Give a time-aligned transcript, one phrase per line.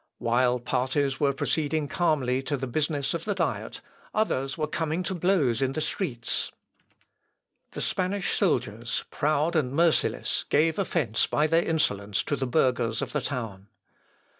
[0.17, 3.81] While parties were proceeding calmly to the business of the Diet,
[4.15, 6.51] others were coming to blows in the streets.
[7.73, 13.11] The Spanish soldiers, proud and merciless, gave offence by their insolence to the burghers of
[13.11, 13.67] the town.